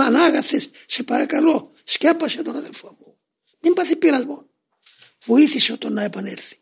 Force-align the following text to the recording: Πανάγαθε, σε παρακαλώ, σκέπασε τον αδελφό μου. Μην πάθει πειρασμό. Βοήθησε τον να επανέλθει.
Πανάγαθε, 0.00 0.62
σε 0.86 1.02
παρακαλώ, 1.02 1.72
σκέπασε 1.84 2.42
τον 2.42 2.56
αδελφό 2.56 2.96
μου. 3.00 3.18
Μην 3.60 3.72
πάθει 3.72 3.96
πειρασμό. 3.96 4.46
Βοήθησε 5.24 5.76
τον 5.76 5.92
να 5.92 6.02
επανέλθει. 6.02 6.56